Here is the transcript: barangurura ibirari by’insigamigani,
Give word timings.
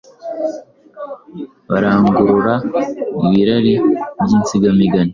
barangurura 1.71 2.53
ibirari 3.25 3.73
by’insigamigani, 4.21 5.09